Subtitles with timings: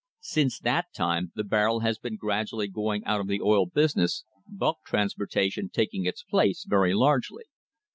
[0.23, 4.79] Since that time the barrel has been gradually going out of the oil business, bulk
[4.83, 7.43] transportation taking its place very largely.